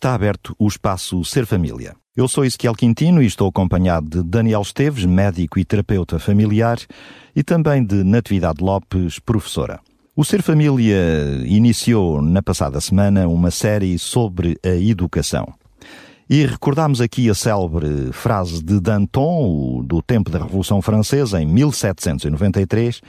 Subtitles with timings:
[0.00, 1.94] Está aberto o espaço Ser Família.
[2.16, 6.78] Eu sou Ezequiel Quintino e estou acompanhado de Daniel Esteves, médico e terapeuta familiar,
[7.36, 9.78] e também de Natividade Lopes, professora.
[10.16, 10.96] O Ser Família
[11.44, 15.52] iniciou na passada semana uma série sobre a educação.
[16.30, 23.02] E recordámos aqui a célebre frase de Danton, do tempo da Revolução Francesa, em 1793: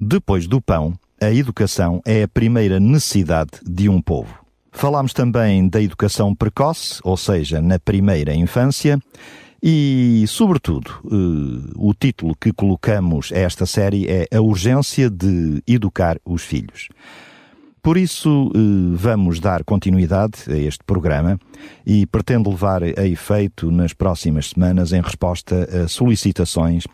[0.00, 4.45] Depois do pão, a educação é a primeira necessidade de um povo.
[4.76, 8.98] Falámos também da educação precoce, ou seja, na primeira infância,
[9.62, 16.18] e, sobretudo, eh, o título que colocamos a esta série é A Urgência de Educar
[16.26, 16.88] os Filhos.
[17.82, 18.58] Por isso, eh,
[18.94, 21.40] vamos dar continuidade a este programa
[21.86, 26.84] e pretendo levar a efeito nas próximas semanas em resposta a solicitações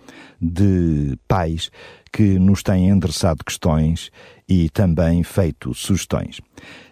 [0.40, 1.68] de pais
[2.12, 4.10] que nos têm endereçado questões
[4.48, 6.40] e também feito sugestões.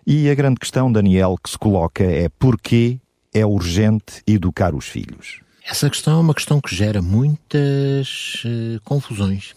[0.06, 2.98] E a grande questão, Daniel, que se coloca é porquê
[3.32, 5.40] é urgente educar os filhos?
[5.64, 9.54] Essa questão é uma questão que gera muitas uh, confusões,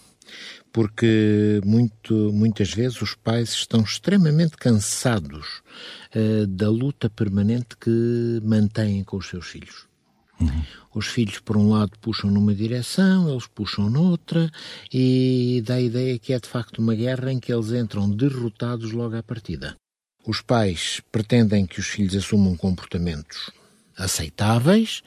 [0.71, 5.61] porque muito, muitas vezes os pais estão extremamente cansados
[6.15, 9.87] uh, da luta permanente que mantêm com os seus filhos.
[10.39, 10.63] Uhum.
[10.95, 14.49] Os filhos, por um lado, puxam numa direção, eles puxam noutra,
[14.91, 18.91] e dá a ideia que é de facto uma guerra em que eles entram derrotados
[18.91, 19.75] logo à partida.
[20.25, 23.51] Os pais pretendem que os filhos assumam comportamentos
[23.97, 25.01] aceitáveis,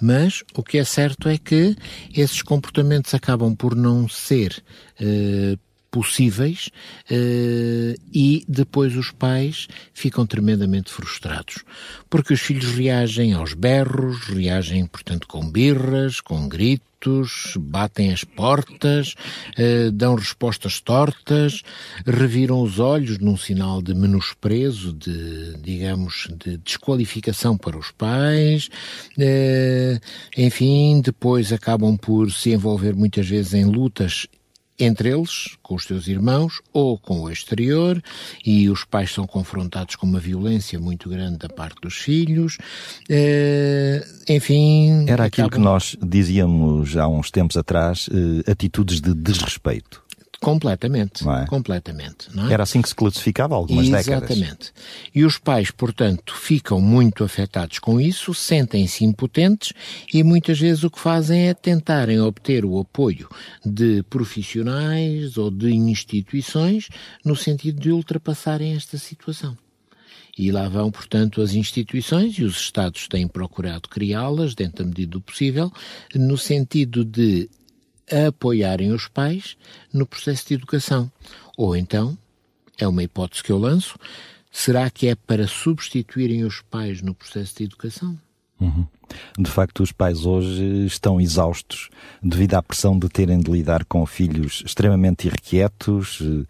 [0.00, 1.76] mas o que é certo é que
[2.14, 4.62] esses comportamentos acabam por não ser
[5.00, 5.56] eh,
[5.92, 6.70] possíveis
[7.10, 11.62] uh, e depois os pais ficam tremendamente frustrados,
[12.08, 19.14] porque os filhos reagem aos berros, reagem, portanto, com birras, com gritos, batem as portas,
[19.58, 21.62] uh, dão respostas tortas,
[22.06, 28.70] reviram os olhos num sinal de menosprezo, de, digamos, de desqualificação para os pais,
[29.18, 30.00] uh,
[30.38, 34.26] enfim, depois acabam por se envolver muitas vezes em lutas
[34.84, 38.02] entre eles, com os seus irmãos ou com o exterior,
[38.44, 42.58] e os pais são confrontados com uma violência muito grande da parte dos filhos.
[43.08, 45.08] Uh, enfim.
[45.08, 45.50] Era aquilo acabam...
[45.50, 50.02] que nós dizíamos há uns tempos atrás, uh, atitudes de desrespeito.
[50.42, 51.46] Completamente, é?
[51.46, 52.28] completamente.
[52.36, 52.52] É?
[52.52, 54.20] Era assim que se classificava algumas Exatamente.
[54.20, 54.36] décadas.
[54.36, 54.72] Exatamente.
[55.14, 59.72] E os pais, portanto, ficam muito afetados com isso, sentem-se impotentes
[60.12, 63.28] e muitas vezes o que fazem é tentarem obter o apoio
[63.64, 66.88] de profissionais ou de instituições
[67.24, 69.56] no sentido de ultrapassarem esta situação.
[70.36, 75.12] E lá vão, portanto, as instituições e os Estados têm procurado criá-las, dentro da medida
[75.12, 75.70] do possível,
[76.14, 77.48] no sentido de
[78.12, 79.56] a apoiarem os pais
[79.92, 81.10] no processo de educação.
[81.56, 82.16] Ou então,
[82.78, 83.98] é uma hipótese que eu lanço,
[84.50, 88.18] será que é para substituírem os pais no processo de educação?
[88.60, 88.86] Uhum.
[89.38, 91.90] De facto, os pais hoje estão exaustos
[92.22, 96.46] devido à pressão de terem de lidar com filhos extremamente irrequietos, uh,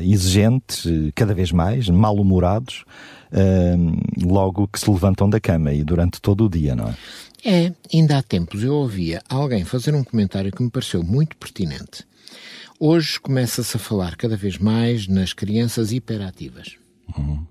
[0.00, 2.84] exigentes, cada vez mais, mal-humorados,
[4.22, 6.96] logo que se levantam da cama e durante todo o dia, não é?
[7.44, 12.04] É, ainda há tempos eu ouvia alguém fazer um comentário que me pareceu muito pertinente.
[12.78, 16.76] Hoje começa-se a falar cada vez mais nas crianças hiperativas.
[17.16, 17.44] Uhum.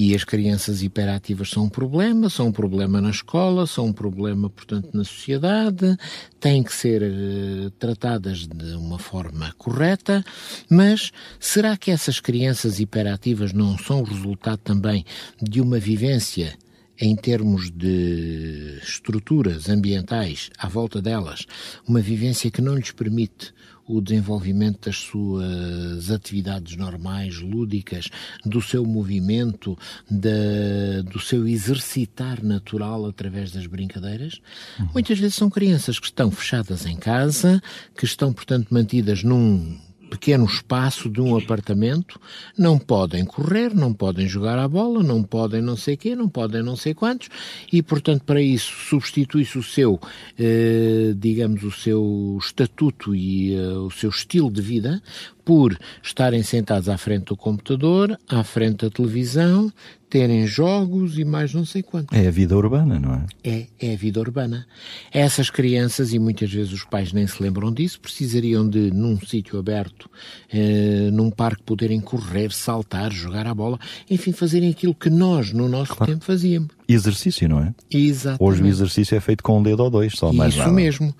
[0.00, 4.48] E as crianças hiperativas são um problema, são um problema na escola, são um problema,
[4.48, 5.98] portanto, na sociedade,
[6.38, 10.24] têm que ser uh, tratadas de uma forma correta,
[10.70, 11.10] mas
[11.40, 15.04] será que essas crianças hiperativas não são o resultado também
[15.42, 16.56] de uma vivência
[17.00, 21.44] em termos de estruturas ambientais à volta delas,
[21.88, 23.52] uma vivência que não lhes permite
[23.88, 28.08] o desenvolvimento das suas atividades normais, lúdicas,
[28.44, 29.76] do seu movimento,
[30.10, 34.40] da, do seu exercitar natural através das brincadeiras.
[34.78, 34.88] Uhum.
[34.94, 37.62] Muitas vezes são crianças que estão fechadas em casa,
[37.96, 42.20] que estão, portanto, mantidas num pequeno espaço de um apartamento,
[42.56, 46.62] não podem correr, não podem jogar a bola, não podem não sei quê, não podem
[46.62, 47.28] não sei quantos,
[47.72, 50.00] e portanto para isso substitui-se o seu,
[50.38, 55.02] eh, digamos, o seu estatuto e eh, o seu estilo de vida
[55.48, 59.72] por estarem sentados à frente do computador, à frente da televisão,
[60.10, 62.14] terem jogos e mais não sei quanto.
[62.14, 63.24] É a vida urbana, não é?
[63.42, 64.66] É, é a vida urbana.
[65.10, 69.58] Essas crianças, e muitas vezes os pais nem se lembram disso, precisariam de, num sítio
[69.58, 70.10] aberto,
[70.52, 73.78] eh, num parque, poderem correr, saltar, jogar a bola,
[74.10, 76.12] enfim, fazerem aquilo que nós, no nosso claro.
[76.12, 76.68] tempo, fazíamos.
[76.86, 77.74] Exercício, não é?
[77.90, 78.42] Exatamente.
[78.42, 80.72] Hoje o exercício é feito com um dedo ou dois, só mais Isso nada.
[80.72, 81.14] mesmo.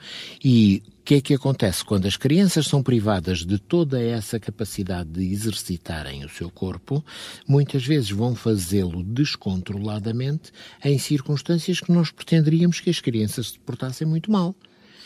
[0.44, 5.32] E que é que acontece quando as crianças são privadas de toda essa capacidade de
[5.32, 7.02] exercitarem o seu corpo?
[7.46, 10.52] Muitas vezes vão fazê-lo descontroladamente
[10.84, 14.54] em circunstâncias que nós pretenderíamos que as crianças se portassem muito mal.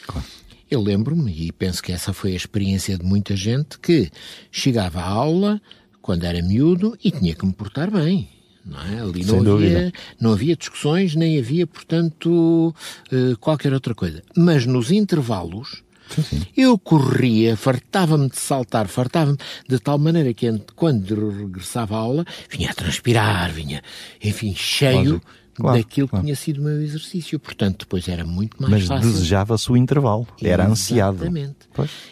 [0.04, 0.26] Claro.
[0.68, 4.10] Eu lembro-me, e penso que essa foi a experiência de muita gente, que
[4.50, 5.62] chegava à aula
[6.00, 8.28] quando era miúdo e tinha que me portar bem.
[8.66, 9.00] Não é?
[9.02, 12.74] Ali não havia, não havia discussões, nem havia, portanto,
[13.12, 14.20] eh, qualquer outra coisa.
[14.36, 15.84] Mas nos intervalos,
[16.20, 19.38] Sim, eu corria, fartava-me de saltar, fartava-me
[19.68, 23.82] de tal maneira que quando regressava à aula vinha a transpirar, vinha,
[24.22, 25.20] enfim, cheio
[25.54, 26.22] Claro, daquilo claro.
[26.22, 27.38] que tinha sido o meu exercício.
[27.38, 29.10] Portanto, depois era muito mais Mas fácil.
[29.12, 31.16] desejava-se o intervalo, era ansiado.
[31.16, 31.56] Exatamente.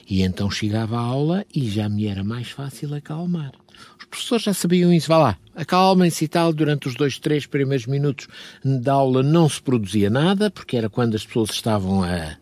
[0.08, 3.52] E então chegava à aula e já me era mais fácil acalmar.
[3.98, 5.08] Os professores já sabiam isso.
[5.08, 6.52] Vá lá, acalmem-se e tal.
[6.52, 8.28] Durante os dois, três primeiros minutos
[8.62, 12.36] da aula não se produzia nada, porque era quando as pessoas estavam a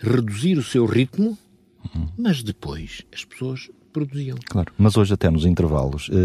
[0.00, 1.38] reduzir o seu ritmo.
[1.94, 2.08] Uhum.
[2.18, 4.36] Mas depois as pessoas produziam.
[4.48, 6.16] Claro, mas hoje até nos intervalos, eh,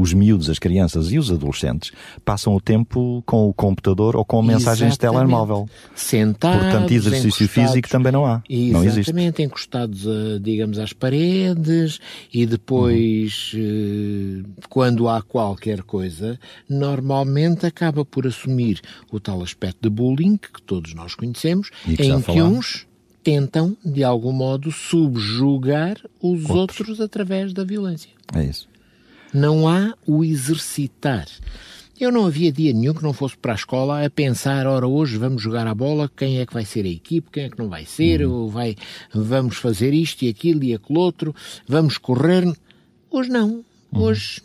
[0.00, 1.92] os miúdos, as crianças e os adolescentes
[2.24, 5.20] passam o tempo com o computador ou com mensagens de Exatamente.
[5.28, 5.68] telemóvel.
[5.94, 8.42] Sentados, Portanto, exercício físico também não há.
[8.48, 9.10] Não existe.
[9.10, 12.00] Exatamente, encostados, a, digamos, às paredes
[12.32, 14.42] e depois, Uhum.
[14.44, 16.38] eh, quando há qualquer coisa,
[16.68, 18.80] normalmente acaba por assumir
[19.10, 22.86] o tal aspecto de bullying que todos nós conhecemos, que em que uns
[23.22, 28.10] tentam, de algum modo, subjugar os outros através da violência.
[28.34, 28.68] É isso.
[29.32, 31.26] Não há o exercitar.
[31.98, 35.16] Eu não havia dia nenhum que não fosse para a escola a pensar, ora, hoje
[35.16, 37.68] vamos jogar a bola, quem é que vai ser a equipe, quem é que não
[37.68, 38.76] vai ser, ou vai,
[39.14, 41.34] vamos fazer isto e aquilo e aquele outro,
[41.66, 42.44] vamos correr.
[43.10, 43.64] Hoje não.
[43.94, 44.42] Hoje,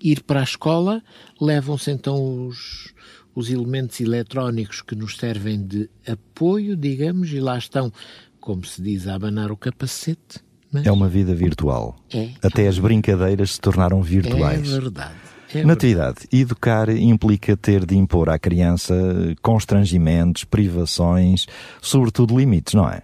[0.00, 1.02] ir para a escola,
[1.40, 2.92] levam-se então os,
[3.38, 7.92] os elementos eletrónicos que nos servem de apoio, digamos, e lá estão,
[8.40, 10.40] como se diz, a abanar o capacete.
[10.72, 11.96] mas É uma vida virtual.
[12.12, 12.30] É.
[12.42, 14.68] Até as brincadeiras se tornaram é virtuais.
[14.68, 15.14] verdade.
[15.50, 15.66] É verdade.
[15.66, 18.94] Natividade, educar implica ter de impor à criança
[19.40, 21.46] constrangimentos, privações,
[21.80, 23.02] sobretudo limites, não é?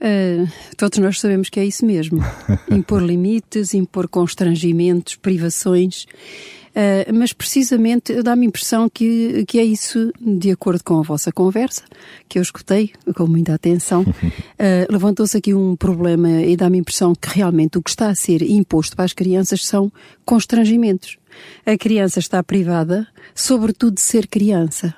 [0.00, 2.22] Uh, todos nós sabemos que é isso mesmo.
[2.70, 6.06] impor limites, impor constrangimentos, privações.
[6.74, 11.30] Uh, mas precisamente dá-me a impressão que, que é isso, de acordo com a vossa
[11.30, 11.84] conversa,
[12.28, 14.06] que eu escutei com muita atenção, uh,
[14.90, 18.42] levantou-se aqui um problema e dá-me a impressão que realmente o que está a ser
[18.42, 19.92] imposto para as crianças são
[20.24, 21.16] constrangimentos.
[21.64, 24.94] A criança está privada, sobretudo de ser criança.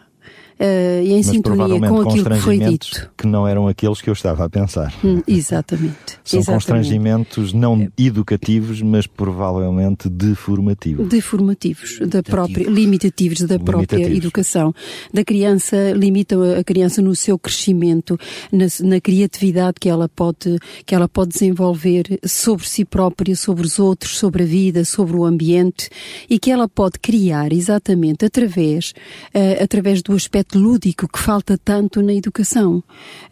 [0.59, 3.11] Uh, e em Mas sintonia com aquilo que foi constrangimentos dito.
[3.17, 4.93] que não eram aqueles que eu estava a pensar.
[5.05, 6.19] Hum, exatamente.
[6.25, 6.47] São exatamente.
[6.47, 11.09] constrangimentos não educativos, mas provavelmente deformativos.
[11.09, 14.25] deformativos da própria limitativos da própria Limitativos.
[14.25, 14.75] educação
[15.13, 18.19] da criança limita a criança no seu crescimento
[18.51, 23.79] na, na criatividade que ela pode que ela pode desenvolver sobre si própria sobre os
[23.79, 25.91] outros sobre a vida sobre o ambiente
[26.29, 28.95] e que ela pode criar exatamente através
[29.35, 32.83] eh, através do aspecto lúdico que falta tanto na educação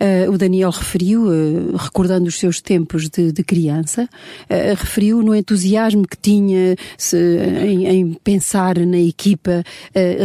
[0.00, 4.09] Eh, o Daniel referiu eh, recordando os seus tempos de, de criança
[4.49, 9.62] eh, referiu no entusiasmo que tinha se, em, em pensar na equipa,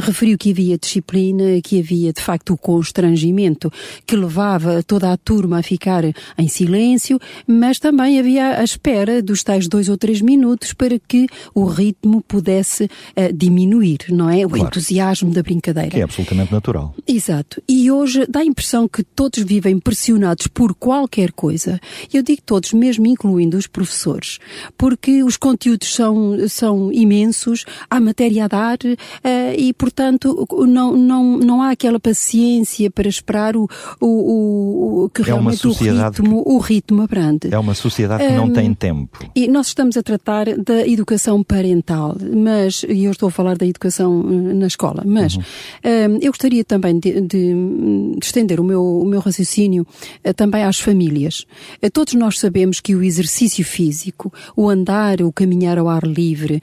[0.04, 3.72] referiu que havia disciplina, que havia de facto o constrangimento
[4.06, 6.04] que levava toda a turma a ficar
[6.38, 11.28] em silêncio, mas também havia a espera dos tais dois ou três minutos para que
[11.54, 12.90] o ritmo pudesse
[13.34, 14.46] diminuir, não é?
[14.46, 14.66] O Claro.
[14.68, 15.90] entusiasmo da brincadeira.
[15.92, 16.79] Que é absolutamente natural.
[17.08, 17.62] Exato.
[17.68, 21.80] E hoje dá a impressão que todos vivem pressionados por qualquer coisa.
[22.14, 24.40] Eu digo todos, mesmo incluindo os professores,
[24.78, 28.78] porque os conteúdos são, são imensos, há matéria a dar
[29.24, 33.68] eh, e, portanto, não, não, não há aquela paciência para esperar o,
[34.00, 37.50] o, o, que É realmente o ritmo, o ritmo abrande.
[37.54, 39.20] É uma sociedade que não Hum, tem tempo.
[39.36, 43.66] E nós estamos a tratar da educação parental, mas, e eu estou a falar da
[43.66, 45.44] educação eh, na escola, mas Uhum.
[45.84, 49.86] eh, eu gostaria também de, de, de, estender o meu, o meu raciocínio
[50.24, 51.46] uh, também às famílias.
[51.84, 56.62] Uh, todos nós sabemos que o exercício físico, o andar, o caminhar ao ar livre,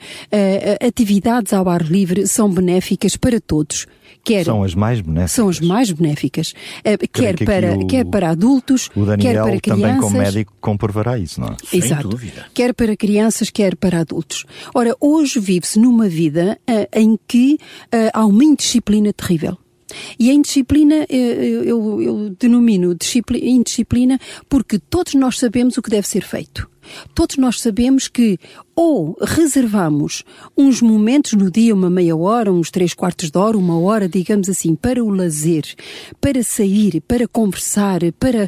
[0.81, 3.85] atividades ao ar livre são benéficas para todos.
[4.23, 5.31] Quer, são as mais benéficas.
[5.31, 6.53] São as mais benéficas.
[7.11, 9.81] quer, para, o, quer para adultos, o Daniel, quer para crianças.
[9.81, 11.55] também como médico comprovará isso, não é?
[11.73, 12.07] Exato.
[12.07, 12.45] dúvida.
[12.53, 14.45] Quer para crianças, quer para adultos.
[14.73, 16.57] Ora, hoje vive-se numa vida
[16.93, 17.57] em que
[18.13, 19.57] há uma indisciplina terrível.
[20.19, 22.95] E a indisciplina, eh, eu, eu, eu denomino
[23.31, 26.69] indisciplina porque todos nós sabemos o que deve ser feito.
[27.13, 28.39] Todos nós sabemos que
[28.77, 30.23] ou reservamos
[30.55, 34.47] uns momentos no dia, uma meia hora, uns três quartos de hora, uma hora, digamos
[34.47, 35.63] assim, para o lazer,
[36.21, 38.47] para sair, para conversar, para,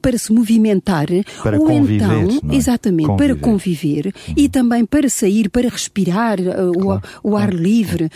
[0.00, 1.08] para se movimentar,
[1.42, 2.54] para ou conviver, então, é?
[2.54, 3.34] exatamente, conviver.
[3.34, 4.34] para conviver uhum.
[4.36, 7.02] e também para sair, para respirar uh, claro.
[7.24, 7.60] o, o, ar claro.
[7.60, 8.10] livre uh,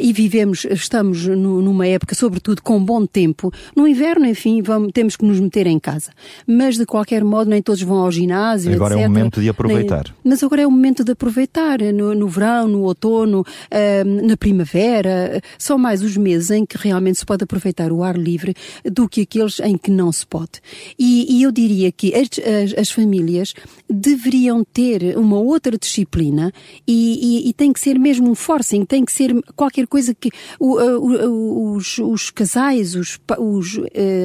[0.00, 3.52] e vivemos, estamos no, numa época, sobretudo com bom tempo.
[3.74, 6.12] No inverno, enfim, vamos, temos que nos meter em casa.
[6.46, 8.72] Mas de qualquer modo, nem todos vão ao ginásio.
[8.72, 9.01] Agora etc.
[9.02, 10.04] é o momento de aproveitar.
[10.06, 14.36] Nem, mas agora é o momento de aproveitar no, no verão, no outono, uh, na
[14.36, 15.40] primavera.
[15.58, 18.54] São mais os meses em que realmente se pode aproveitar o ar livre
[18.84, 20.60] do que aqueles em que não se pode.
[20.98, 23.54] E, e eu diria que as, as, as, famílias
[23.88, 26.52] deveriam ter uma outra disciplina
[26.86, 30.30] e, e, e, tem que ser mesmo um forcing, tem que ser qualquer coisa que
[30.58, 33.80] o, o, os, os, casais, os, os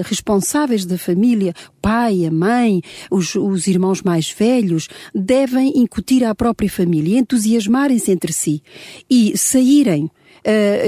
[0.05, 4.66] responsáveis da família, pai, a mãe, os, os irmãos mais velhos,
[5.13, 8.61] devem incutir à própria família, entusiasmarem-se entre si
[9.09, 10.09] e saírem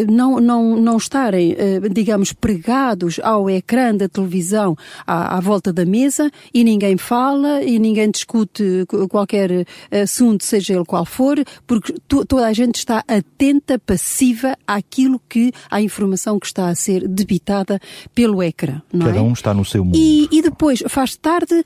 [0.09, 4.75] não, não, não estarem, uh, digamos, pregados ao ecrã da televisão
[5.05, 10.85] à, à, volta da mesa e ninguém fala e ninguém discute qualquer assunto, seja ele
[10.85, 11.37] qual for,
[11.67, 17.07] porque toda a gente está atenta, passiva àquilo que, à informação que está a ser
[17.07, 17.79] debitada
[18.13, 18.81] pelo ecrã.
[18.91, 19.21] Não Cada é?
[19.21, 19.97] um está no seu mundo.
[19.97, 21.63] E, e depois, faz tarde,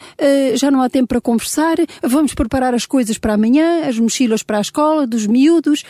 [0.56, 4.58] já não há tempo para conversar, vamos preparar as coisas para amanhã, as mochilas para
[4.58, 5.84] a escola, dos miúdos,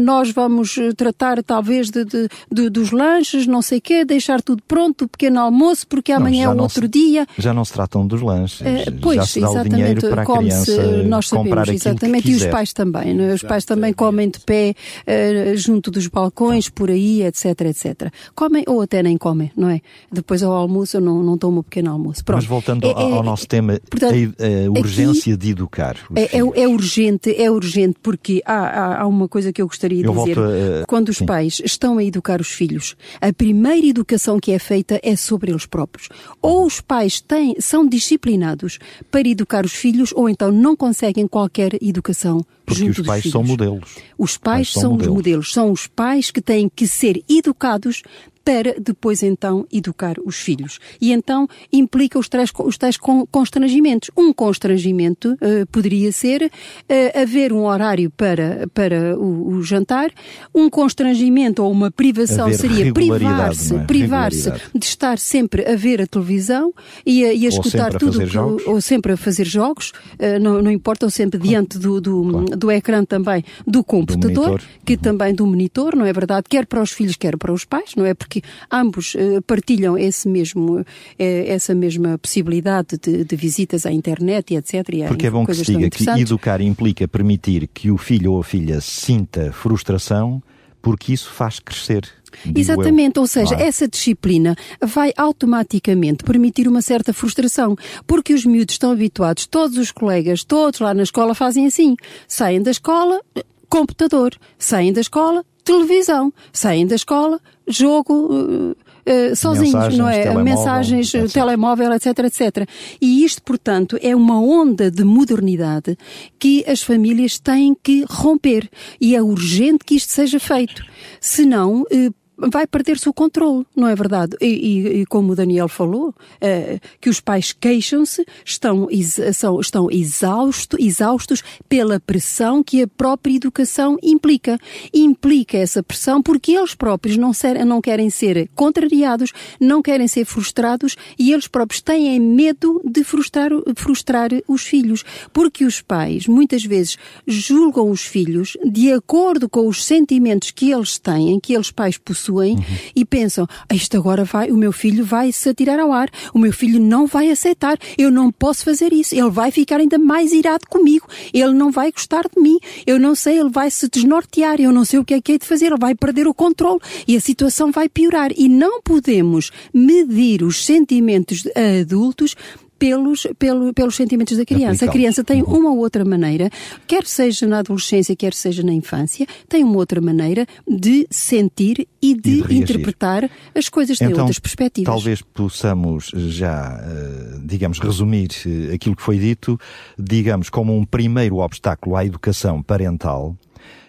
[0.00, 4.62] nós vamos tratar talvez de, de, de, dos lanches, não sei o quê, deixar tudo
[4.66, 7.26] pronto, o pequeno almoço, porque amanhã é outro se, dia.
[7.38, 8.64] Já não se tratam dos lanches, uh,
[9.00, 12.46] pois, já se dá exatamente, o dinheiro para a criança nós sabemos, exatamente, e os
[12.46, 13.34] pais também, né?
[13.34, 14.74] os pais também comem de pé
[15.06, 18.12] uh, junto dos balcões, por aí, etc, etc.
[18.34, 19.80] Comem ou até nem comem, não é?
[20.10, 22.24] Depois ao almoço eu não, não tomo o pequeno almoço.
[22.24, 22.38] Pronto.
[22.38, 25.96] Mas voltando é, ao, ao é, nosso tema, portanto, a, a, urgência aqui, de educar.
[26.14, 30.02] É, é, é, urgente, é urgente, porque há, há, há, uma coisa que eu gostaria
[30.02, 30.38] de eu dizer.
[30.38, 31.18] A, Quando os.
[31.26, 35.66] Pais estão a educar os filhos, a primeira educação que é feita é sobre eles
[35.66, 36.08] próprios.
[36.40, 38.78] Ou os pais têm, são disciplinados
[39.10, 43.44] para educar os filhos, ou então não conseguem qualquer educação porque junto os pais são
[43.44, 43.96] modelos.
[44.18, 45.08] Os pais, são, são modelos.
[45.08, 45.52] os modelos.
[45.52, 48.02] São os pais que têm que ser educados
[48.46, 50.78] para depois então educar os filhos.
[51.00, 54.08] E então implica os tais, os tais constrangimentos.
[54.16, 60.12] Um constrangimento uh, poderia ser uh, haver um horário para, para o, o, jantar,
[60.54, 63.78] um constrangimento ou uma privação haver seria privar-se é?
[63.80, 66.72] privar de estar sempre a ver a televisão
[67.04, 70.70] e a, e a escutar tudo, que, ou sempre a fazer jogos, uh, não, não
[70.70, 72.55] importa, ou sempre diante do, do, claro.
[72.56, 75.00] Do ecrã também do computador, do que uhum.
[75.00, 76.46] também do monitor, não é verdade?
[76.48, 78.14] Quer para os filhos, quer para os pais, não é?
[78.14, 80.84] Porque ambos uh, partilham esse mesmo, uh,
[81.18, 84.74] essa mesma possibilidade de, de, visitas à internet e etc.
[84.92, 88.40] E Porque é bom que se diga que educar implica permitir que o filho ou
[88.40, 90.42] a filha sinta frustração,
[90.80, 92.08] porque isso faz crescer.
[92.54, 93.22] Exatamente, eu.
[93.22, 97.76] ou seja, essa disciplina vai automaticamente permitir uma certa frustração,
[98.06, 101.96] porque os miúdos estão habituados, todos os colegas, todos lá na escola fazem assim,
[102.28, 103.20] saem da escola,
[103.68, 110.22] computador, saem da escola, televisão, saem da escola, jogo uh, uh, sozinhos, Mensagens, não é?
[110.22, 111.32] telemóvel, Mensagens, etc.
[111.32, 112.68] telemóvel, etc, etc.
[113.00, 115.98] E isto, portanto, é uma onda de modernidade
[116.38, 118.68] que as famílias têm que romper.
[119.00, 120.82] E é urgente que isto seja feito.
[121.20, 124.36] Senão, uh, vai perder-se o controle, não é verdade?
[124.40, 128.88] E, e, e como o Daniel falou, uh, que os pais queixam-se, estão,
[129.32, 134.58] são, estão exausto, exaustos pela pressão que a própria educação implica.
[134.92, 140.24] Implica essa pressão porque eles próprios não, ser, não querem ser contrariados, não querem ser
[140.24, 145.04] frustrados e eles próprios têm medo de frustrar, frustrar os filhos.
[145.32, 150.98] Porque os pais, muitas vezes, julgam os filhos de acordo com os sentimentos que eles
[150.98, 152.56] têm, que eles pais possuem, possuem
[152.94, 156.52] e pensam, isto agora vai, o meu filho vai se atirar ao ar, o meu
[156.52, 160.66] filho não vai aceitar, eu não posso fazer isso, ele vai ficar ainda mais irado
[160.68, 164.72] comigo, ele não vai gostar de mim, eu não sei, ele vai se desnortear, eu
[164.72, 167.16] não sei o que é que é de fazer, ele vai perder o controle e
[167.16, 171.44] a situação vai piorar e não podemos medir os sentimentos
[171.80, 172.34] adultos
[172.78, 174.84] pelos, pelo, pelos sentimentos da criança.
[174.84, 175.58] A criança tem uhum.
[175.58, 176.50] uma ou outra maneira,
[176.86, 182.14] quer seja na adolescência, quer seja na infância, tem uma outra maneira de sentir e
[182.14, 184.92] de, E de interpretar as coisas de Então, outras perspectivas.
[184.92, 189.58] Talvez possamos já, eh, digamos, resumir eh, aquilo que foi dito,
[189.98, 193.36] digamos, como um primeiro obstáculo à educação parental,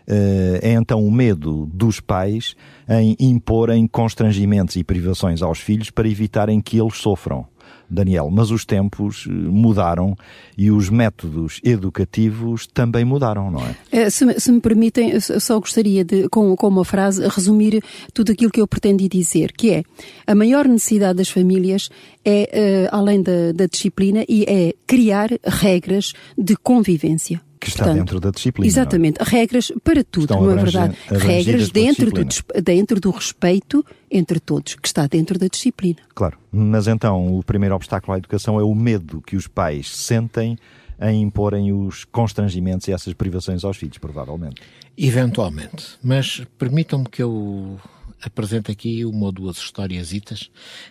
[0.07, 2.55] eh, é então o medo dos pais
[2.89, 7.45] em imporem constrangimentos e privações aos filhos para evitarem que eles sofram.
[7.89, 10.15] Daniel, mas os tempos eh, mudaram
[10.57, 13.75] e os métodos educativos também mudaram, não é?
[13.91, 17.81] Eh, Se, me- se me permitem, eu só- gostaria de, com, com uma frase, resumir
[18.13, 19.83] tudo aquilo que eu pretendi dizer, que é
[20.25, 21.89] a maior necessidade das famílias
[22.25, 27.41] é, eh, além da, da disciplina, e é criar regras de convivência.
[27.59, 28.81] Que está dentro da disciplina, não é?
[28.81, 30.97] Exatamente, regras para tudo, Estão não é verdade?
[31.09, 32.25] Regras dentro do,
[32.61, 35.97] dentro do respeito entre todos, que está dentro da disciplina.
[36.13, 36.37] Claro.
[36.51, 40.57] Mas então, o primeiro obstáculo à educação é o medo que os pais sentem
[40.99, 44.61] em imporem os constrangimentos e essas privações aos filhos, provavelmente.
[44.97, 45.97] Eventualmente.
[46.01, 47.79] Mas permitam-me que eu
[48.23, 50.49] apresente aqui uma ou duas historiazitas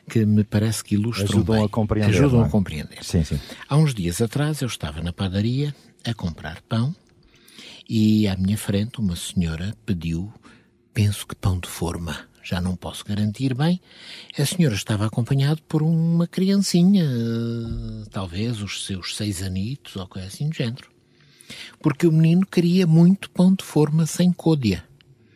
[0.09, 1.65] que me parece que ilustram Ajudam bem.
[1.65, 2.49] a compreender, Ajudam não é?
[2.49, 2.99] a compreender.
[3.03, 3.41] Sim, sim.
[3.69, 5.75] Há uns dias atrás eu estava na padaria
[6.09, 6.95] a comprar pão
[7.89, 10.33] e à minha frente uma senhora pediu,
[10.93, 12.17] penso que pão de forma.
[12.43, 13.81] Já não posso garantir bem.
[14.39, 20.29] A senhora estava acompanhada por uma criancinha, eh, talvez os seus seis anitos ou coisa
[20.29, 20.89] assim do género.
[21.81, 24.85] Porque o menino queria muito pão de forma sem côdea.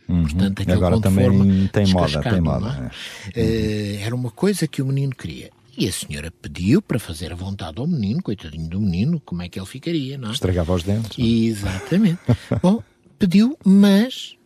[0.06, 0.86] Portanto, aquele Uhum.
[0.86, 2.92] Agora pão de também forma tem moda, tem moda,
[3.34, 3.40] é?
[3.40, 5.50] Eh, Era uma coisa que o menino queria.
[5.76, 9.48] E a senhora pediu para fazer a vontade ao menino, coitadinho do menino, como é
[9.48, 10.32] que ele ficaria, não é?
[10.32, 11.18] Estragava os dentes.
[11.18, 12.20] Exatamente.
[12.62, 12.82] Bom,
[13.18, 14.36] pediu, mas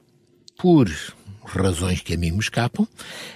[0.59, 0.91] por
[1.45, 2.87] razões que a mim me escapam,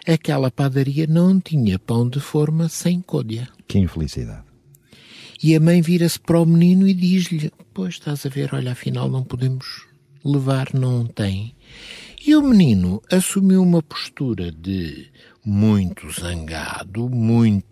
[0.07, 3.49] aquela padaria não tinha pão de forma sem côdea.
[3.67, 4.45] Que infelicidade.
[5.43, 9.09] E a mãe vira-se para o menino e diz-lhe: Pois estás a ver, olha, afinal
[9.09, 9.87] não podemos
[10.25, 11.55] levar, não tem.
[12.27, 15.07] E o menino assumiu uma postura de
[15.45, 17.65] muito zangado, muito,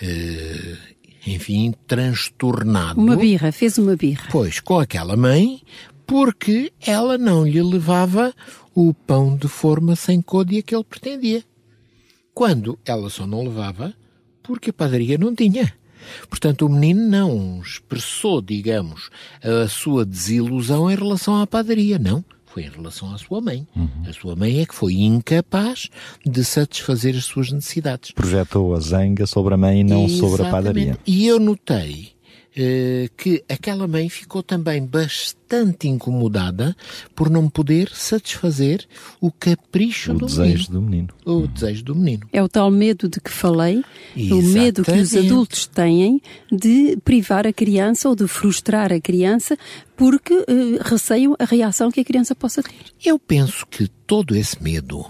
[0.00, 0.76] eh,
[1.26, 3.00] enfim, transtornado.
[3.00, 4.28] Uma birra, fez uma birra.
[4.30, 5.62] Pois, com aquela mãe,
[6.06, 8.34] porque ela não lhe levava
[8.74, 11.42] o pão de forma sem côdea que ele pretendia.
[12.34, 13.94] Quando ela só não levava,
[14.42, 15.72] porque a padaria não tinha.
[16.28, 19.08] Portanto, o menino não expressou, digamos,
[19.42, 22.24] a sua desilusão em relação à padaria, não.
[22.54, 23.66] Foi em relação à sua mãe.
[24.08, 25.90] A sua mãe é que foi incapaz
[26.24, 28.12] de satisfazer as suas necessidades.
[28.12, 30.50] Projetou a zanga sobre a mãe e não sobre a Exatamente.
[30.52, 30.98] padaria.
[31.04, 32.12] E eu notei
[33.16, 36.76] que aquela mãe ficou também bastante incomodada
[37.14, 38.86] por não poder satisfazer
[39.20, 40.72] o capricho O do desejo menino.
[40.72, 41.08] do menino.
[41.24, 42.28] O desejo do menino.
[42.32, 43.82] É o tal medo de que falei,
[44.16, 45.26] o medo que os Exatamente.
[45.32, 49.56] adultos têm de privar a criança ou de frustrar a criança
[49.96, 52.72] porque eh, receiam a reação que a criança possa ter.
[53.04, 55.04] Eu penso que todo esse medo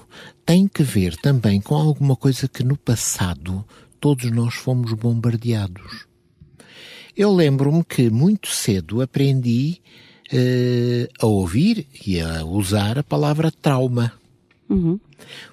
[0.47, 3.65] tem que ver também com alguma coisa que no passado
[4.01, 6.07] todos nós fomos bombardeados.
[7.17, 9.81] Eu lembro-me que muito cedo aprendi
[10.33, 14.13] eh, a ouvir e a usar a palavra trauma.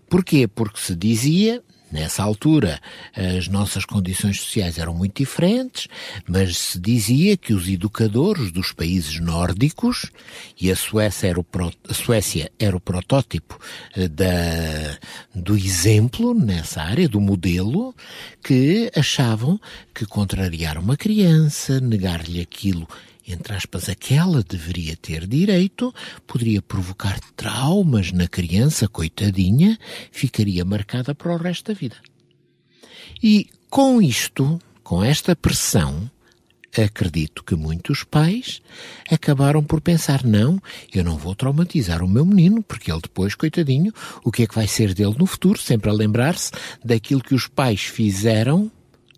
[0.09, 0.47] Porquê?
[0.47, 2.79] Porque se dizia, nessa altura,
[3.15, 5.87] as nossas condições sociais eram muito diferentes,
[6.27, 10.11] mas se dizia que os educadores dos países nórdicos,
[10.59, 13.59] e a Suécia era o, pro- Suécia era o protótipo
[13.95, 14.97] eh, da,
[15.35, 17.93] do exemplo nessa área, do modelo,
[18.43, 19.59] que achavam
[19.93, 22.87] que contrariar uma criança, negar-lhe aquilo
[23.27, 25.93] entre aspas, a que ela deveria ter direito,
[26.25, 29.77] poderia provocar traumas na criança, coitadinha,
[30.11, 31.97] ficaria marcada para o resto da vida.
[33.21, 36.09] E com isto, com esta pressão,
[36.79, 38.61] acredito que muitos pais
[39.09, 40.61] acabaram por pensar: não,
[40.93, 44.55] eu não vou traumatizar o meu menino, porque ele depois, coitadinho, o que é que
[44.55, 45.59] vai ser dele no futuro?
[45.59, 46.51] Sempre a lembrar-se
[46.83, 48.71] daquilo que os pais fizeram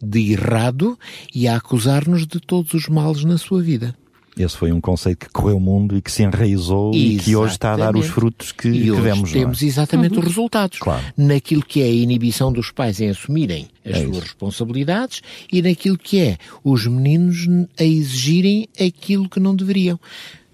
[0.04, 0.98] de errado
[1.34, 3.96] e a acusar-nos de todos os males na sua vida.
[4.36, 7.54] Esse foi um conceito que correu o mundo e que se enraizou e que hoje
[7.54, 8.12] está a dar os Exatamente.
[8.12, 9.32] frutos que, e que hoje vemos.
[9.32, 9.44] não é?
[9.44, 10.80] temos exatamente os resultados.
[10.80, 11.04] Claro.
[11.16, 14.22] Naquilo que é a inibição dos pais em assumirem as É suas isso.
[14.22, 17.46] responsabilidades e naquilo que é os meninos
[17.80, 20.00] a exigirem aquilo que não deveriam.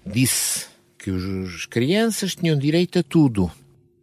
[0.06, 0.66] Disse
[0.98, 3.50] que os- as crianças tinham direito a tudo.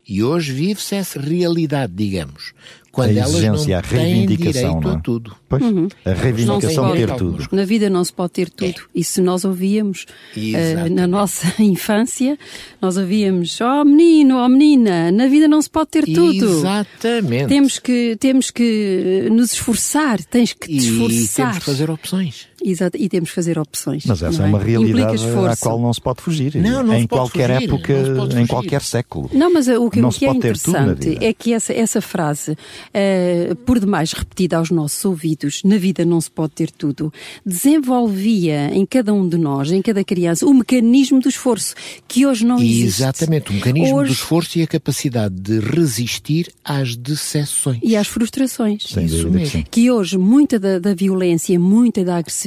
[0.09, 2.53] E hoje vive-se essa realidade, digamos.
[2.97, 4.95] Quando a elas exigência, não a reivindicação, têm direito não é?
[4.95, 5.35] a tudo.
[5.49, 5.87] Pois, Uhum.
[6.05, 7.19] a reivindicação de ter pode.
[7.19, 7.47] tudo.
[7.51, 8.81] Na vida não se pode ter tudo.
[8.93, 10.05] E se nós ouvíamos
[10.35, 10.93] Exatamente.
[10.95, 12.37] na nossa infância,
[12.81, 16.45] nós ouvíamos, oh menino, oh menina, na vida não se pode ter tudo.
[16.45, 17.47] Exatamente.
[17.47, 21.45] Temos que, temos que eh, nos esforçar, tens que te e esforçar.
[21.51, 22.47] temos que fazer opções.
[22.63, 24.03] Exato, e temos que fazer opções.
[24.05, 26.55] Mas essa não é uma realidade à qual não se pode fugir.
[26.55, 27.93] Não, não em qualquer fugir, época,
[28.39, 29.29] em qualquer século.
[29.31, 32.57] Não, mas uh, o que, o que é interessante é que essa, essa frase,
[32.93, 37.13] eh, por demais repetida aos nossos ouvidos, na vida não se pode ter tudo,
[37.45, 41.75] desenvolvia em cada um de nós, em cada criança, o mecanismo do esforço,
[42.07, 43.01] que hoje não existe.
[43.03, 47.79] Exatamente, o mecanismo Hoje- do esforço e a capacidade de resistir às decepções.
[47.83, 48.83] E às frustrações.
[48.87, 49.63] Sem Isso mesmo.
[49.69, 52.46] que hoje muita da, da violência, muita da agressividade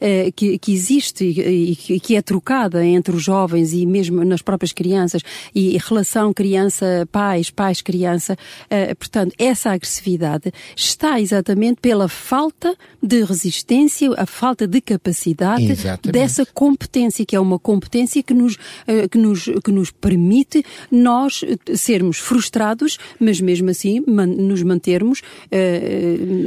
[0.00, 4.42] eh, que, que existe e, e que- é trocada entre os jovens e mesmo nas
[4.42, 5.22] próprias crianças
[5.54, 8.36] e relação criança-pais, pais-criança,
[8.68, 16.12] eh, portanto, essa agressividade está exatamente pela falta de resistência, a falta de capacidade Exatamente.
[16.12, 21.44] dessa competência, que é uma competência que nos, eh, que nos, que nos permite nós
[21.74, 25.22] sermos frustrados, mas mesmo assim man- nos mantermos,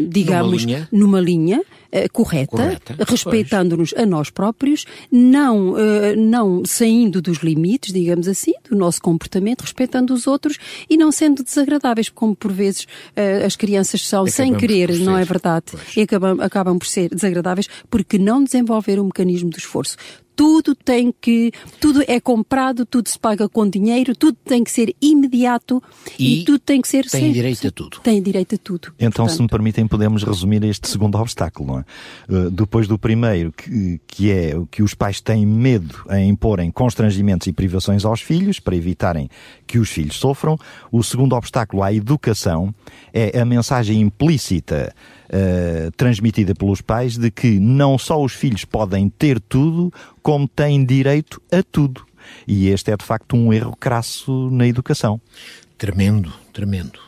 [0.10, 0.88] digamos, linha.
[0.92, 1.62] numa linha,
[1.94, 8.54] eh, correta, Correta, respeitando-nos a nós próprios, não, eh, não saindo dos limites, digamos assim,
[8.68, 10.58] do nosso comportamento, respeitando os outros
[10.90, 15.00] e não sendo desagradáveis, como por vezes eh, as crianças são, sem Acabamos querer, por
[15.00, 15.66] não é verdade?
[15.70, 15.96] pois.
[15.96, 19.96] E acabam, acabam por ser desagradáveis porque não desenvolveram o mecanismo do esforço.
[20.36, 24.96] Tudo tem que, tudo é comprado, tudo se paga com dinheiro, tudo tem que ser
[25.02, 25.82] imediato
[26.18, 28.00] e, E tudo tem que ser tem sem- direito a tudo.
[28.02, 28.94] Tem direito a tudo.
[29.00, 31.86] Então, se me Portanto, permitem, podemos resumir este segundo obstáculo, não é?
[32.30, 36.72] Uh, depois do primeiro, que, que é o que os pais têm medo em imporem
[36.72, 39.30] constrangimentos e privações aos filhos para evitarem
[39.68, 40.58] que os filhos sofram.
[40.92, 42.74] O segundo obstáculo à educação
[43.14, 44.94] é a mensagem implícita
[45.34, 49.92] uh, transmitida pelos pais de que não só os filhos podem ter tudo,
[50.22, 52.06] como têm direito a tudo.
[52.48, 55.20] E este é de facto um erro crasso na educação.
[55.78, 57.00] Tremendo, tremendo.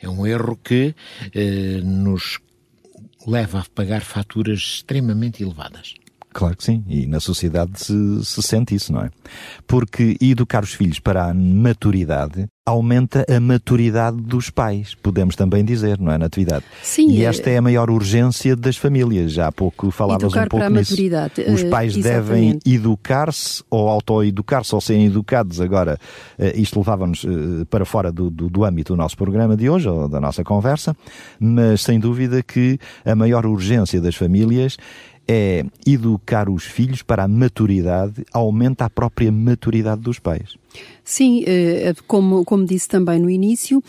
[0.00, 0.94] É um erro que
[1.32, 2.40] eh, nos
[3.24, 5.94] leva a pagar faturas extremamente elevadas.
[6.32, 9.10] Claro que sim, e na sociedade se, se sente isso, não é?
[9.66, 15.98] Porque educar os filhos para a maturidade aumenta a maturidade dos pais, podemos também dizer,
[15.98, 16.64] não é, Natividade?
[16.80, 20.36] Sim, E é- esta é a maior urgência das famílias, já há pouco falavas um
[20.36, 20.92] pouco para a nisso.
[20.92, 25.98] maturidade, Os eh, pais devem educar-se ou autoeducar-se ou serem educados agora.
[26.38, 29.88] eh, Isto levava-nos eh, para fora do, do, do âmbito do nosso programa de hoje,
[29.88, 30.96] ou da nossa conversa,
[31.40, 34.76] mas sem dúvida que a maior urgência das famílias
[35.26, 40.56] é educar os filhos para a maturidade, aumenta a própria maturidade dos pais.
[41.04, 43.82] Sim, eh, como, como disse também no início,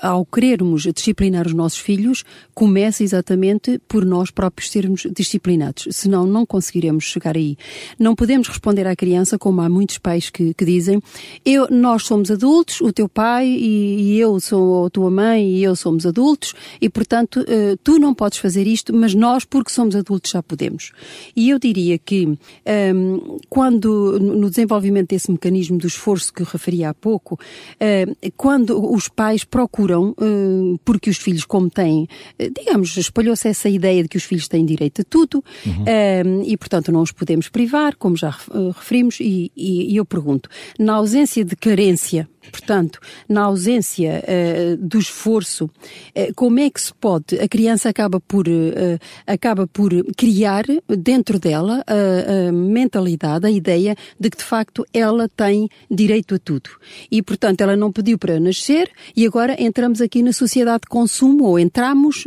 [0.00, 6.46] ao querermos disciplinar os nossos filhos, começa exatamente por nós próprios sermos disciplinados, senão não
[6.46, 7.56] conseguiremos chegar aí.
[7.98, 11.02] Não podemos responder à criança como há muitos pais que, que dizem,
[11.44, 15.64] eu, nós somos adultos, o teu pai e, e eu sou a tua mãe e
[15.64, 19.96] eu somos adultos e, portanto, eh, tu não podes fazer isto, mas nós, porque somos
[19.96, 20.92] adultos, já podemos.
[21.34, 23.18] E eu diria que ehm,
[23.48, 27.38] quando, no desenvolvimento desse mecanismo do esforço que eu referi há pouco,
[27.80, 28.06] eh,
[28.36, 32.06] quando os pais procuram, eh, porque os filhos, como têm,
[32.38, 35.42] eh, digamos, espalhou-se essa ideia de que os filhos têm direito a tudo,
[35.86, 38.30] eh, e portanto não os podemos privar, como já
[38.76, 45.70] referimos, e- e eu pergunto, na ausência de carência, portanto, na ausência eh, do esforço,
[46.14, 51.38] eh, como é que se pode, a criança acaba por, eh, acaba por criar dentro
[51.38, 56.70] dela a, a mentalidade, a ideia de que de facto ela tem direito a tudo.
[57.10, 61.44] E portanto ela não pediu para nascer e agora entramos aqui na sociedade de consumo
[61.44, 62.24] ou entramos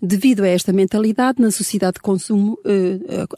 [0.00, 2.58] devido a esta mentalidade na sociedade de consumo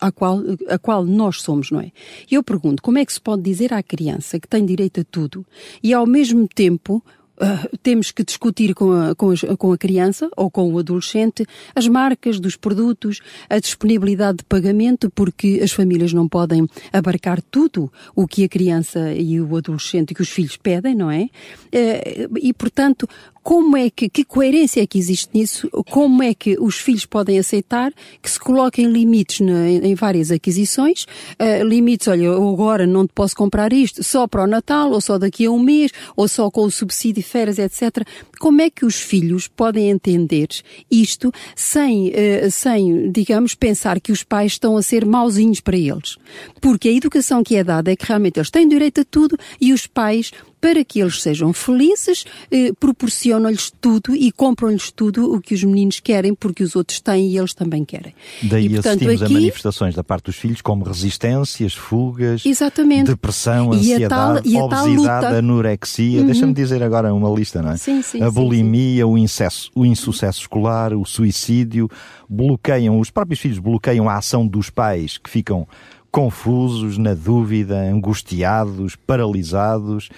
[0.01, 1.91] a, qual, a qual nós somos, não é?
[2.31, 5.45] Eu pergunto, como é que se pode dizer à criança que tem direito a tudo
[5.83, 6.20] e ao mesmo
[6.55, 7.03] tempo
[7.43, 11.47] ah, temos que discutir com a, com, as- com a criança ou com o adolescente
[11.75, 17.91] as marcas dos produtos, a disponibilidade de pagamento, porque as famílias não podem abarcar tudo
[18.15, 21.29] o que a criança e o adolescente e os filhos pedem, não é?
[21.73, 23.09] Eh, E, portanto,
[23.43, 25.69] como é que, que coerência é que existe nisso?
[25.91, 31.05] Como é que os filhos podem aceitar que se coloquem limites na, em várias aquisições?
[31.41, 35.01] Uh, limites, olha, eu agora não te posso comprar isto só para o Natal, ou
[35.01, 38.07] só daqui a um mês, ou só com o subsídio de férias, etc.
[38.39, 40.49] Como é que os filhos podem entender
[40.91, 46.17] isto sem, uh, sem, digamos, pensar que os pais estão a ser mauzinhos para eles?
[46.61, 49.73] Porque a educação que é dada é que realmente eles têm direito a tudo e
[49.73, 55.55] os pais para que eles sejam felizes, eh, proporcionam-lhes tudo e compram-lhes tudo o que
[55.55, 58.15] os meninos querem, porque os outros têm e eles também querem.
[58.43, 59.33] Daí e, portanto, assistimos aqui...
[59.33, 63.07] a manifestações da parte dos filhos como resistências, fugas, Exatamente.
[63.07, 66.21] depressão, ansiedade, e a tal, e a obesidade, anorexia.
[66.21, 66.27] Uhum.
[66.27, 67.77] Deixa-me dizer agora uma lista, não é?
[67.77, 71.89] Sim, sim, a bulimia, sim, o, incesso, o insucesso escolar, o suicídio,
[72.29, 75.67] bloqueiam, os próprios filhos bloqueiam a ação dos pais que ficam
[76.11, 80.09] confusos, na dúvida, angustiados, paralisados.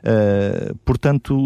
[0.00, 1.36] Uh, portanto,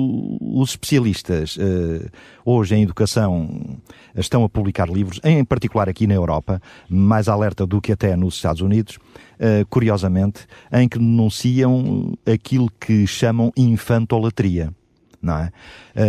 [0.40, 2.08] os especialistas uh,
[2.44, 3.78] hoje em educação
[4.14, 8.36] estão a publicar livros, em particular aqui na Europa, mais alerta do que até nos
[8.36, 14.72] Estados Unidos, uh, curiosamente, em que denunciam aquilo que chamam infantolatria.
[15.20, 15.50] Não é?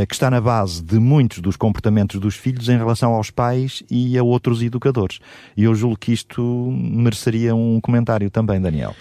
[0.06, 4.18] que está na base de muitos dos comportamentos dos filhos em relação aos pais e
[4.18, 5.20] a outros educadores.
[5.56, 8.94] E eu julgo que isto mereceria um comentário também, Daniel.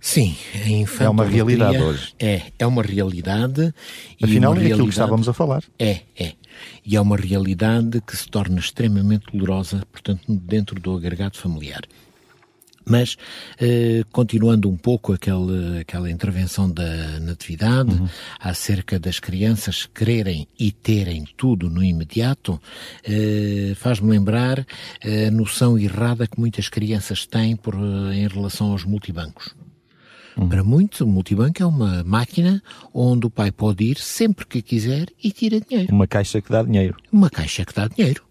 [0.00, 1.04] Sim, a.
[1.04, 2.14] É uma realidade hoje.
[2.18, 3.74] É, é uma realidade.
[4.22, 5.62] Afinal, uma é aquilo que estávamos a falar.
[5.78, 6.32] É, é.
[6.84, 11.82] E é uma realidade que se torna extremamente dolorosa, portanto, dentro do agregado familiar.
[12.84, 13.16] Mas,
[13.60, 18.08] eh, continuando um pouco aquela, aquela intervenção da natividade, uhum.
[18.40, 22.60] acerca das crianças quererem e terem tudo no imediato,
[23.04, 24.66] eh, faz-me lembrar
[25.04, 29.54] a noção errada que muitas crianças têm por, em relação aos multibancos.
[30.40, 30.48] Uhum.
[30.48, 32.62] Para muitos, o multibanco é uma máquina
[32.94, 35.94] onde o pai pode ir sempre que quiser e tira dinheiro.
[35.94, 36.96] Uma caixa que dá dinheiro.
[37.12, 38.22] Uma caixa que dá dinheiro.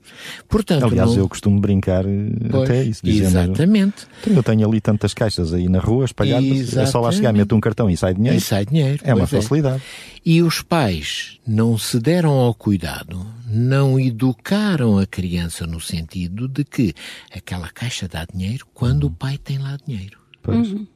[0.47, 1.17] Portanto, Aliás, não...
[1.19, 3.01] eu costumo brincar eh, pois, até isso.
[3.03, 4.07] Dizendo, exatamente.
[4.21, 6.79] Então, eu tenho ali tantas caixas aí na rua espalhadas, exatamente.
[6.79, 8.37] é só lá chegar, meto um cartão e sai dinheiro.
[8.37, 8.99] E sai dinheiro.
[9.03, 9.77] É uma facilidade.
[9.77, 10.19] É.
[10.25, 16.63] E os pais não se deram ao cuidado, não educaram a criança no sentido de
[16.63, 16.95] que
[17.31, 19.09] aquela caixa dá dinheiro quando uhum.
[19.09, 20.17] o pai tem lá dinheiro.
[20.41, 20.71] Pois.
[20.71, 20.87] Uhum.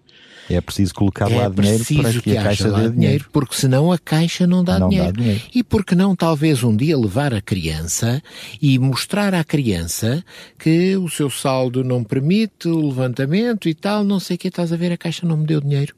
[0.50, 2.94] É preciso colocar é lá dinheiro para que, que a caixa dê dinheiro.
[2.94, 3.26] dinheiro.
[3.32, 5.14] Porque senão a caixa não dá, não dinheiro.
[5.14, 5.42] dá dinheiro.
[5.54, 8.22] E porque não talvez um dia levar a criança
[8.62, 10.24] e mostrar à criança
[10.60, 14.74] que o seu saldo não permite o levantamento e tal, não sei o que, estás
[14.74, 15.96] a ver, a caixa não me deu dinheiro.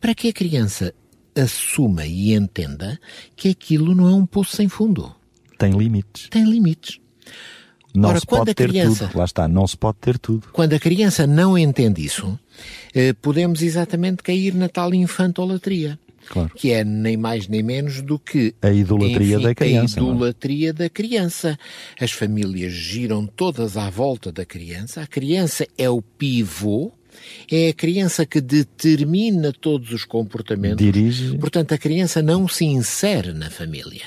[0.00, 0.94] Para que a criança
[1.34, 2.98] assuma e entenda
[3.34, 5.14] que aquilo não é um poço sem fundo.
[5.58, 6.28] Tem limites.
[6.28, 6.98] Tem limites.
[7.96, 9.18] Não Ora, se pode ter criança, tudo.
[9.18, 10.48] Lá está, não se pode ter tudo.
[10.52, 12.38] Quando a criança não entende isso,
[12.94, 15.98] eh, podemos exatamente cair na tal infantolatria.
[16.28, 16.50] Claro.
[16.54, 20.00] Que é nem mais nem menos do que a idolatria enfim, da criança.
[20.00, 20.06] A é?
[20.06, 20.72] idolatria é?
[20.72, 21.58] da criança.
[22.00, 25.02] As famílias giram todas à volta da criança.
[25.02, 26.92] A criança é o pivô.
[27.50, 30.84] É a criança que determina todos os comportamentos.
[30.84, 31.38] Dirige.
[31.38, 34.04] Portanto, a criança não se insere na família.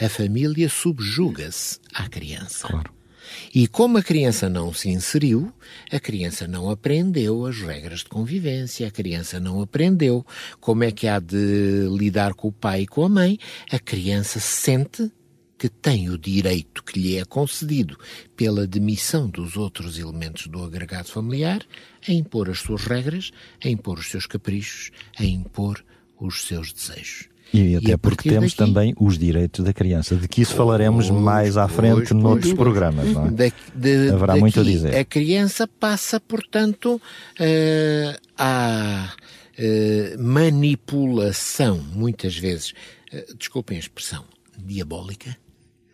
[0.00, 2.68] A família subjuga-se à criança.
[2.68, 2.95] Claro.
[3.54, 5.52] E como a criança não se inseriu,
[5.90, 10.24] a criança não aprendeu as regras de convivência, a criança não aprendeu
[10.60, 13.38] como é que há de lidar com o pai e com a mãe,
[13.70, 15.10] a criança sente
[15.58, 17.98] que tem o direito que lhe é concedido
[18.36, 21.62] pela demissão dos outros elementos do agregado familiar
[22.06, 23.30] a impor as suas regras,
[23.64, 25.82] a impor os seus caprichos, a impor
[26.18, 27.28] os seus desejos.
[27.52, 28.56] E até e porque temos daqui...
[28.56, 32.52] também os direitos da criança, de que isso falaremos pois, mais à frente pois, noutros
[32.52, 33.12] pois, programas.
[33.12, 33.30] Não é?
[33.30, 34.96] De, de, Haverá daqui, muito a dizer.
[34.96, 37.00] A criança passa, portanto,
[37.40, 39.12] uh, à
[39.58, 42.72] uh, manipulação, muitas vezes,
[43.12, 44.24] uh, desculpem a expressão,
[44.58, 45.36] diabólica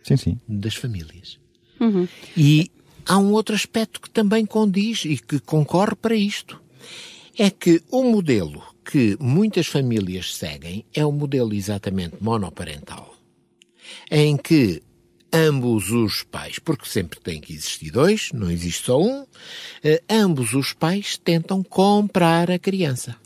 [0.03, 0.41] sim, sim.
[0.49, 1.39] das famílias.
[1.81, 2.09] Uhum.
[2.37, 2.71] E
[3.07, 6.61] há um outro aspecto que também condiz e que concorre para isto.
[7.39, 13.15] É que o modelo que muitas famílias seguem é o modelo exatamente monoparental,
[14.11, 14.83] em que
[15.33, 19.25] ambos os pais, porque sempre tem que existir dois, não existe só um,
[19.83, 23.17] eh, ambos os pais tentam comprar a criança.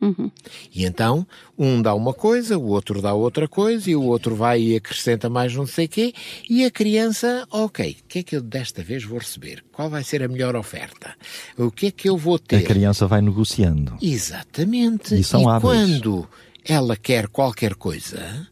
[0.00, 0.30] Uhum.
[0.74, 1.26] E então,
[1.58, 5.28] um dá uma coisa, o outro dá outra coisa, e o outro vai e acrescenta
[5.28, 6.14] mais não sei quê,
[6.48, 9.62] e a criança, ok, o que é que eu desta vez vou receber?
[9.72, 11.14] Qual vai ser a melhor oferta?
[11.56, 12.56] O que é que eu vou ter?
[12.56, 13.96] A criança vai negociando.
[14.00, 15.14] Exatamente.
[15.14, 16.26] E, são e quando
[16.64, 18.48] ela quer qualquer coisa,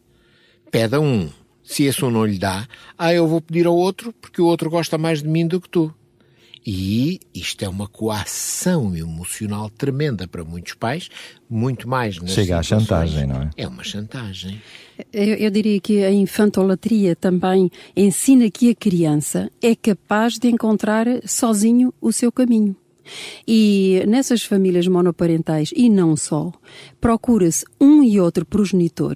[0.71, 1.31] pede a um.
[1.63, 4.71] Se esse um não lhe dá, ah, eu vou pedir ao outro porque o outro
[4.71, 5.95] gosta mais de mim do que tu.
[6.71, 11.09] E isto é uma coação emocional tremenda para muitos pais,
[11.49, 13.51] muito mais nas Chega à chantagem, não é?
[13.57, 14.61] É uma chantagem.
[15.11, 21.07] Eu, eu, diria que a infantolatria também ensina que a criança é capaz de encontrar
[21.27, 22.77] sozinho o seu caminho.
[23.47, 26.53] E nessas famílias monoparentais, e não só,
[27.01, 29.15] procura-se um e outro progenitor,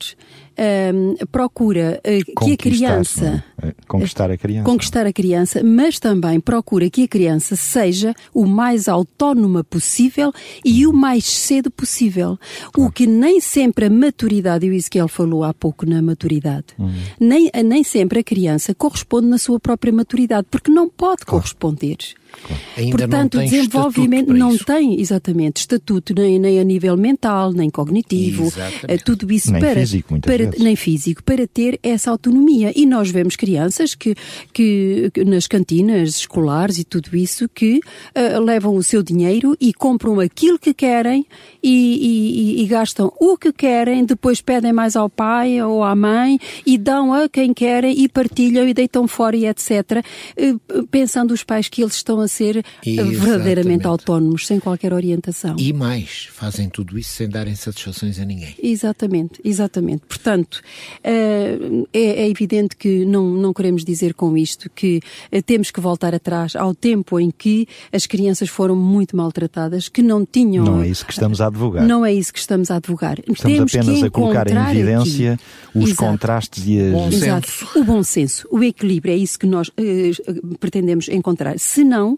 [0.94, 3.44] um, procura uh, que a criança.
[3.60, 3.74] É?
[3.86, 4.64] Conquistar a criança.
[4.64, 10.32] Conquistar a criança, mas também procura que a criança seja o mais autónoma possível
[10.64, 12.38] e o mais cedo possível.
[12.72, 12.88] Claro.
[12.88, 16.92] O que nem sempre a maturidade, e o Ezequiel falou há pouco na maturidade, uhum.
[17.18, 21.42] nem, nem sempre a criança corresponde na sua própria maturidade, porque não pode claro.
[21.42, 21.96] corresponder.
[22.42, 22.62] Claro.
[22.90, 29.04] Portanto, o desenvolvimento não tem exatamente estatuto nem, nem a nível mental, nem cognitivo, exatamente.
[29.04, 32.72] tudo isso nem para, físico, para nem físico para ter essa autonomia.
[32.74, 34.14] E nós vemos crianças que,
[34.52, 39.72] que, que nas cantinas escolares e tudo isso que uh, levam o seu dinheiro e
[39.72, 41.26] compram aquilo que querem
[41.62, 46.38] e, e, e, gastam o que querem, depois pedem mais ao pai ou à mãe
[46.66, 50.04] e dão a quem querem e partilham e deitam fora e etc.
[50.36, 53.18] Uh, pensando os pais que eles estão a ser Exatamente.
[53.18, 55.56] verdadeiramente autónomos, sem qualquer orientação.
[55.58, 58.54] E mais, fazem tudo isso sem darem satisfações a ninguém.
[58.62, 60.02] Exatamente, exatamente.
[60.08, 60.60] Portanto,
[61.02, 61.58] eh,
[61.92, 66.14] é, é evidente que não, não queremos dizer com isto que eh, temos que voltar
[66.14, 70.64] atrás ao tempo em que as crianças foram muito maltratadas, que não tinham.
[70.64, 71.86] Não é isso que estamos a advogar.
[71.86, 73.18] Não é isso que estamos a advogar.
[73.20, 75.42] Estamos temos apenas a colocar em evidência aqui.
[75.74, 75.96] os Exato.
[75.96, 76.92] contrastes e as.
[76.92, 77.50] Bom Exato.
[77.50, 77.78] senso.
[77.78, 81.58] O bom senso, o equilíbrio, é isso que nós uh, pretendemos encontrar.
[81.58, 82.11] Se não,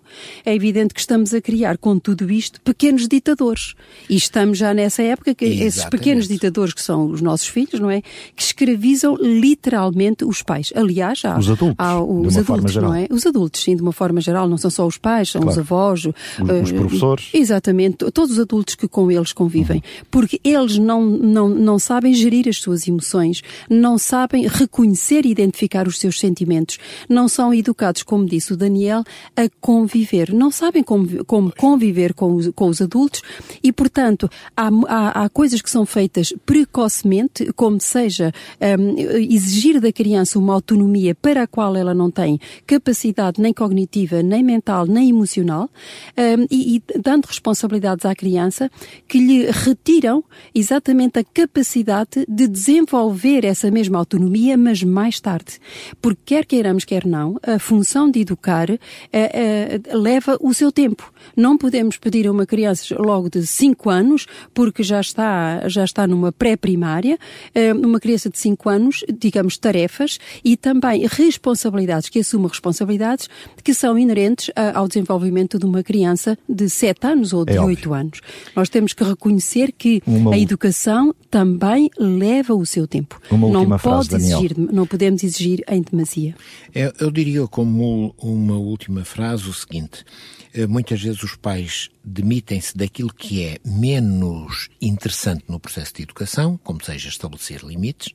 [0.44, 3.74] é evidente que estamos a criar com tudo isto pequenos ditadores.
[4.09, 5.68] E estamos já nessa época que Exatamente.
[5.68, 8.02] esses pequenos ditadores que são os nossos filhos, não é?
[8.35, 10.72] Que escravizam literalmente os pais.
[10.74, 13.07] Aliás, há os adultos, há os adultos, não é?
[13.11, 15.52] Os adultos, sim, de uma forma geral, não são só os pais, são claro.
[15.52, 17.30] os avós, os, uh, os, professores.
[17.33, 20.04] Exatamente, todos os adultos que com eles convivem, uhum.
[20.11, 25.87] porque eles não, não, não sabem gerir as suas emoções, não sabem reconhecer e identificar
[25.87, 26.78] os seus sentimentos,
[27.09, 29.04] não são educados, como disse o Daniel,
[29.37, 29.48] a
[29.85, 33.23] conviver, não sabem como, como conviver com os, com os adultos
[33.62, 38.33] e, portanto, há, há, há coisas que são feitas precocemente, como seja
[38.79, 38.99] um,
[39.31, 44.42] exigir da criança uma autonomia para a qual ela não tem capacidade nem cognitiva, nem
[44.42, 45.68] mental, nem emocional,
[46.16, 48.70] um, e, e, dando responsabilidades à criança
[49.07, 55.59] que lhe retiram exatamente a capacidade de desenvolver essa mesma autonomia, mas mais tarde.
[56.01, 61.13] Porque quer queiramos, quer não, a função de educar uh, uh, leva o seu tempo.
[61.37, 66.07] Não podemos pedir a uma criança logo de 5 anos, porque já está, já está
[66.07, 67.19] numa pré-primária,
[67.55, 73.29] uh, uma criança de 5 anos, digamos, tarefas e também responsabilidades, que assuma responsabilidades
[73.63, 77.95] que são inerentes ao desenvolvimento de uma criança de 7 anos ou de é 8
[77.95, 78.21] anos.
[78.55, 80.35] Nós temos que reconhecer que uma...
[80.35, 83.21] a educação também leva o seu tempo.
[83.31, 86.35] Uma não última pode frase, exigir, não podemos exigir em demasia.
[86.75, 90.05] Eu, eu diria como uma última frase o seguinte:
[90.53, 96.57] eh, muitas vezes os pais demitem-se daquilo que é menos interessante no processo de educação,
[96.62, 98.14] como seja estabelecer limites,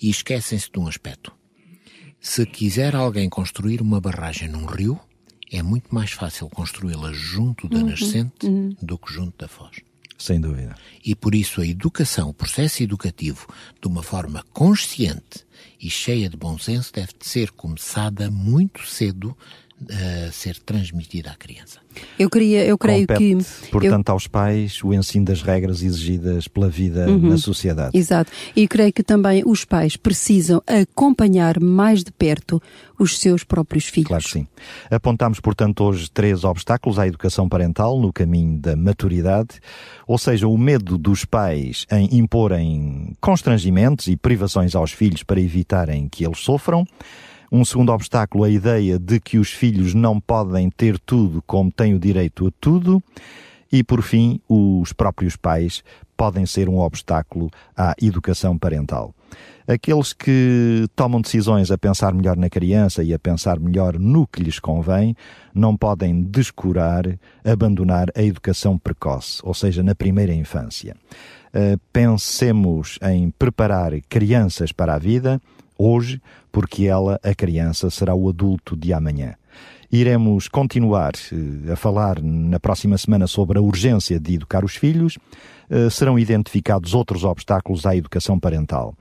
[0.00, 1.32] e esquecem-se de um aspecto.
[2.20, 5.00] Se quiser alguém construir uma barragem num rio,
[5.50, 8.48] é muito mais fácil construí-la junto da nascente
[8.82, 9.76] do que junto da foz.
[10.18, 10.74] Sem dúvida.
[11.04, 13.46] E por isso a educação, o processo educativo,
[13.80, 15.46] de uma forma consciente
[15.80, 19.36] e cheia de bom senso, deve ser começada muito cedo
[19.90, 21.78] a ser transmitida à criança.
[22.18, 23.70] Eu, queria, eu creio Compete, que.
[23.70, 24.12] portanto, eu...
[24.12, 27.30] aos pais o ensino das regras exigidas pela vida Uhum.
[27.30, 27.96] na sociedade.
[27.96, 28.30] Exato.
[28.54, 32.60] E creio que também os pais precisam acompanhar mais de perto
[32.98, 34.08] os seus próprios filhos.
[34.08, 34.46] Claro que sim.
[34.90, 39.60] Apontamos, portanto, hoje três obstáculos à educação parental no caminho da maturidade,
[40.06, 46.08] ou seja, o medo dos pais em imporem constrangimentos e privações aos filhos para evitarem
[46.08, 46.84] que eles sofram.
[47.50, 51.94] Um segundo obstáculo, a ideia de que os filhos não podem ter tudo como têm
[51.94, 53.02] o direito a tudo.
[53.70, 55.82] E, por fim, os próprios pais
[56.16, 59.14] podem ser um obstáculo à educação parental.
[59.66, 64.42] Aqueles que tomam decisões a pensar melhor na criança e a pensar melhor no que
[64.42, 65.14] lhes convém,
[65.54, 67.04] não podem descurar,
[67.44, 70.96] abandonar a educação precoce, ou seja, na primeira infância.
[71.48, 75.40] Uh, pensemos em preparar crianças para a vida,
[75.78, 76.20] hoje,
[76.52, 79.34] porque ela, a criança, será o adulto de amanhã.
[79.90, 85.16] Iremos continuar uh, a falar na próxima semana sobre a urgência de educar os filhos.
[85.70, 88.94] Uh, serão identificados outros obstáculos à educação parental.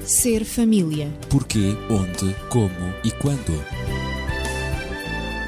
[0.00, 1.08] Ser família.
[1.30, 3.64] Porquê, onde, como e quando.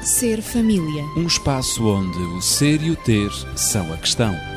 [0.03, 1.03] Ser família.
[1.15, 4.56] Um espaço onde o ser e o ter são a questão.